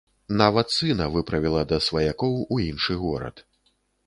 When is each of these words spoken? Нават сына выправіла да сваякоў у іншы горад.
Нават 0.41 0.67
сына 0.77 1.05
выправіла 1.15 1.61
да 1.73 1.77
сваякоў 1.89 2.33
у 2.57 2.59
іншы 2.69 2.99
горад. 3.05 3.47